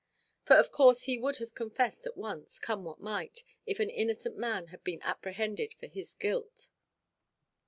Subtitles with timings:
[0.41, 4.35] For, of course, he would have confessed at once, come what might, if an innocent
[4.35, 6.69] man had been apprehended for his guilt.